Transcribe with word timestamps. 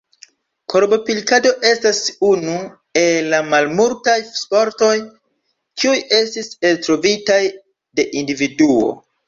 Korbopilkado 0.73 1.51
estas 1.71 1.99
unu 2.29 2.55
el 3.03 3.29
la 3.35 3.43
malmultaj 3.51 4.17
sportoj, 4.41 4.91
kiuj 5.83 5.95
estis 6.23 6.53
eltrovitaj 6.73 7.41
de 8.01 8.11
individuo. 8.25 8.93